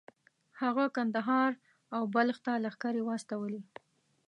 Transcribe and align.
هغه 0.61 0.85
کندهار 0.95 1.51
او 1.95 2.03
بلخ 2.15 2.37
ته 2.45 2.51
لښکرې 2.63 3.01
واستولې. 3.05 3.61